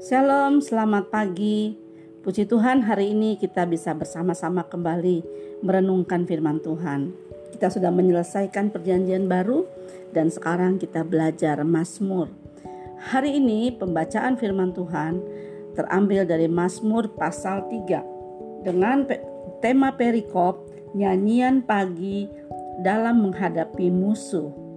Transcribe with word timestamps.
Shalom, 0.00 0.64
selamat 0.64 1.12
pagi. 1.12 1.76
Puji 2.24 2.48
Tuhan, 2.48 2.88
hari 2.88 3.12
ini 3.12 3.36
kita 3.36 3.68
bisa 3.68 3.92
bersama-sama 3.92 4.64
kembali 4.64 5.20
merenungkan 5.60 6.24
firman 6.24 6.56
Tuhan. 6.64 7.12
Kita 7.52 7.68
sudah 7.68 7.92
menyelesaikan 7.92 8.72
perjanjian 8.72 9.28
baru 9.28 9.68
dan 10.16 10.32
sekarang 10.32 10.80
kita 10.80 11.04
belajar 11.04 11.60
Mazmur. 11.68 12.32
Hari 13.12 13.44
ini 13.44 13.76
pembacaan 13.76 14.40
firman 14.40 14.72
Tuhan 14.72 15.20
terambil 15.76 16.24
dari 16.24 16.48
Mazmur 16.48 17.12
pasal 17.20 17.68
3 17.68 18.64
dengan 18.64 19.04
tema 19.60 19.92
perikop 19.92 20.64
nyanyian 20.96 21.60
pagi 21.60 22.24
dalam 22.80 23.28
menghadapi 23.28 23.92
musuh. 23.92 24.69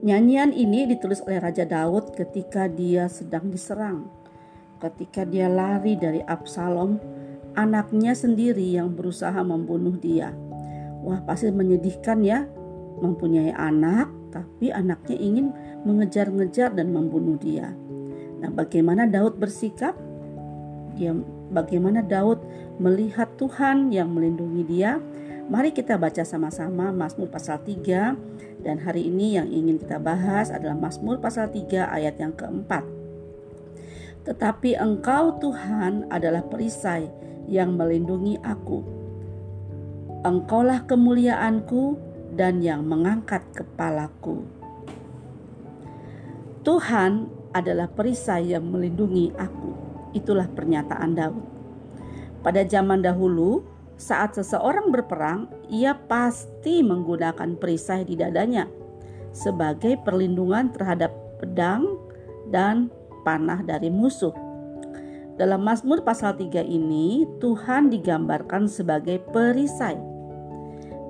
Nyanyian 0.00 0.56
ini 0.56 0.88
ditulis 0.88 1.20
oleh 1.28 1.44
Raja 1.44 1.68
Daud 1.68 2.16
ketika 2.16 2.64
dia 2.72 3.04
sedang 3.12 3.52
diserang. 3.52 4.08
Ketika 4.80 5.28
dia 5.28 5.44
lari 5.44 5.92
dari 5.92 6.24
Absalom, 6.24 6.96
anaknya 7.52 8.16
sendiri 8.16 8.64
yang 8.64 8.96
berusaha 8.96 9.36
membunuh 9.44 9.92
dia. 10.00 10.32
Wah, 11.04 11.20
pasti 11.20 11.52
menyedihkan 11.52 12.24
ya, 12.24 12.48
mempunyai 13.04 13.52
anak, 13.52 14.08
tapi 14.32 14.72
anaknya 14.72 15.20
ingin 15.20 15.52
mengejar-ngejar 15.84 16.72
dan 16.72 16.96
membunuh 16.96 17.36
dia. 17.36 17.76
Nah, 18.40 18.48
bagaimana 18.48 19.04
Daud 19.04 19.36
bersikap? 19.36 19.92
Dia 20.96 21.12
bagaimana 21.52 22.00
Daud 22.00 22.40
melihat 22.80 23.36
Tuhan 23.36 23.92
yang 23.92 24.16
melindungi 24.16 24.64
dia? 24.64 24.96
Mari 25.50 25.74
kita 25.74 25.98
baca 25.98 26.22
sama-sama 26.22 26.94
Mazmur 26.94 27.26
pasal 27.26 27.58
3 27.66 28.62
dan 28.62 28.76
hari 28.86 29.10
ini 29.10 29.34
yang 29.34 29.50
ingin 29.50 29.82
kita 29.82 29.98
bahas 29.98 30.46
adalah 30.46 30.78
Mazmur 30.78 31.18
pasal 31.18 31.50
3 31.50 31.90
ayat 31.90 32.22
yang 32.22 32.30
keempat. 32.38 32.86
Tetapi 34.22 34.78
engkau 34.78 35.42
Tuhan 35.42 36.06
adalah 36.06 36.46
perisai 36.46 37.10
yang 37.50 37.74
melindungi 37.74 38.38
aku. 38.46 38.78
Engkaulah 40.22 40.86
kemuliaanku 40.86 41.98
dan 42.38 42.62
yang 42.62 42.86
mengangkat 42.86 43.42
kepalaku. 43.50 44.46
Tuhan 46.62 47.26
adalah 47.50 47.90
perisai 47.90 48.54
yang 48.54 48.70
melindungi 48.70 49.34
aku. 49.34 49.74
Itulah 50.14 50.46
pernyataan 50.46 51.10
Daud. 51.10 51.42
Pada 52.38 52.62
zaman 52.62 53.02
dahulu, 53.02 53.79
saat 54.00 54.32
seseorang 54.32 54.88
berperang, 54.88 55.52
ia 55.68 55.92
pasti 55.92 56.80
menggunakan 56.80 57.60
perisai 57.60 58.08
di 58.08 58.16
dadanya 58.16 58.64
sebagai 59.36 60.00
perlindungan 60.00 60.72
terhadap 60.72 61.12
pedang 61.36 62.00
dan 62.48 62.88
panah 63.22 63.60
dari 63.60 63.92
musuh. 63.92 64.32
Dalam 65.36 65.60
Mazmur 65.64 66.00
pasal 66.00 66.36
3 66.36 66.64
ini, 66.64 67.28
Tuhan 67.44 67.92
digambarkan 67.92 68.68
sebagai 68.72 69.20
perisai. 69.32 70.00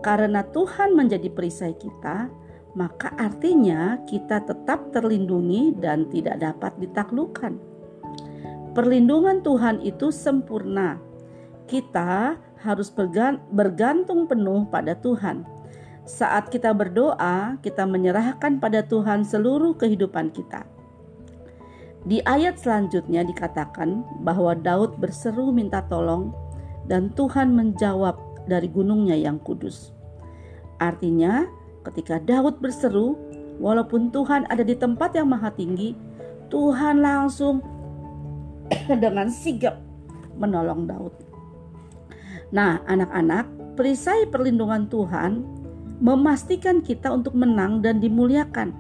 Karena 0.02 0.42
Tuhan 0.50 0.94
menjadi 0.98 1.30
perisai 1.30 1.78
kita, 1.78 2.26
maka 2.74 3.10
artinya 3.18 4.02
kita 4.06 4.42
tetap 4.46 4.94
terlindungi 4.94 5.74
dan 5.78 6.06
tidak 6.10 6.42
dapat 6.42 6.74
ditaklukkan. 6.78 7.58
Perlindungan 8.70 9.42
Tuhan 9.42 9.82
itu 9.82 10.14
sempurna. 10.14 11.09
Kita 11.70 12.34
harus 12.66 12.90
bergantung 13.54 14.26
penuh 14.26 14.66
pada 14.66 14.98
Tuhan. 14.98 15.46
Saat 16.02 16.50
kita 16.50 16.74
berdoa, 16.74 17.62
kita 17.62 17.86
menyerahkan 17.86 18.58
pada 18.58 18.82
Tuhan 18.82 19.22
seluruh 19.22 19.78
kehidupan 19.78 20.34
kita. 20.34 20.66
Di 22.02 22.18
ayat 22.26 22.58
selanjutnya 22.58 23.22
dikatakan 23.22 24.02
bahwa 24.26 24.58
Daud 24.58 24.98
berseru 24.98 25.54
minta 25.54 25.86
tolong 25.86 26.34
dan 26.90 27.14
Tuhan 27.14 27.54
menjawab 27.54 28.18
dari 28.50 28.66
gunungnya 28.66 29.14
yang 29.14 29.38
kudus. 29.38 29.94
Artinya, 30.82 31.46
ketika 31.86 32.18
Daud 32.18 32.58
berseru, 32.58 33.14
walaupun 33.62 34.10
Tuhan 34.10 34.48
ada 34.50 34.66
di 34.66 34.74
tempat 34.74 35.14
yang 35.14 35.30
maha 35.30 35.54
tinggi, 35.54 35.94
Tuhan 36.50 36.98
langsung 36.98 37.62
dengan 39.04 39.30
sigap 39.30 39.78
menolong 40.34 40.90
Daud. 40.90 41.29
Nah, 42.50 42.82
anak-anak, 42.90 43.46
perisai 43.78 44.26
perlindungan 44.26 44.90
Tuhan 44.90 45.46
memastikan 46.02 46.82
kita 46.82 47.14
untuk 47.14 47.38
menang 47.38 47.78
dan 47.78 48.02
dimuliakan. 48.02 48.74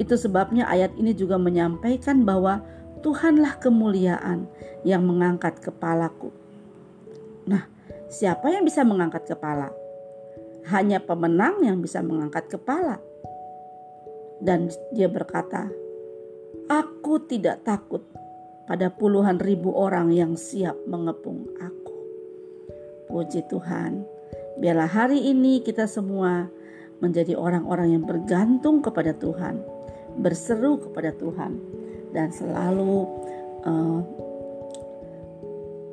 Itu 0.00 0.16
sebabnya 0.16 0.66
ayat 0.66 0.96
ini 0.96 1.12
juga 1.12 1.36
menyampaikan 1.36 2.24
bahwa 2.24 2.64
Tuhanlah 3.04 3.60
kemuliaan 3.60 4.48
yang 4.80 5.04
mengangkat 5.04 5.60
kepalaku. 5.60 6.32
Nah, 7.44 7.68
siapa 8.08 8.48
yang 8.48 8.64
bisa 8.64 8.80
mengangkat 8.80 9.28
kepala? 9.28 9.68
Hanya 10.72 11.04
pemenang 11.04 11.60
yang 11.60 11.84
bisa 11.84 12.00
mengangkat 12.00 12.48
kepala. 12.48 12.96
Dan 14.40 14.72
dia 14.96 15.12
berkata, 15.12 15.68
"Aku 16.72 17.20
tidak 17.28 17.60
takut 17.68 18.00
pada 18.64 18.88
puluhan 18.88 19.36
ribu 19.36 19.76
orang 19.76 20.08
yang 20.08 20.32
siap 20.40 20.80
mengepung 20.88 21.44
aku." 21.60 21.83
Puji 23.14 23.46
Tuhan. 23.46 24.02
Biarlah 24.58 24.90
hari 24.90 25.30
ini 25.30 25.62
kita 25.62 25.86
semua 25.86 26.50
menjadi 26.98 27.38
orang-orang 27.38 27.94
yang 27.94 28.02
bergantung 28.02 28.82
kepada 28.82 29.14
Tuhan, 29.14 29.62
berseru 30.18 30.82
kepada 30.82 31.14
Tuhan, 31.14 31.62
dan 32.10 32.34
selalu 32.34 33.06
uh, 33.62 34.02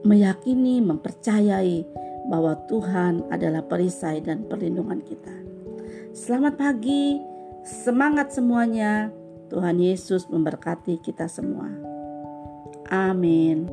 meyakini, 0.02 0.82
mempercayai 0.82 1.86
bahwa 2.26 2.58
Tuhan 2.66 3.30
adalah 3.30 3.66
perisai 3.70 4.26
dan 4.26 4.50
perlindungan 4.50 5.06
kita. 5.06 5.36
Selamat 6.18 6.58
pagi, 6.58 7.22
semangat 7.62 8.34
semuanya. 8.34 9.14
Tuhan 9.52 9.84
Yesus 9.84 10.32
memberkati 10.32 11.04
kita 11.04 11.28
semua. 11.28 11.68
Amin. 12.88 13.68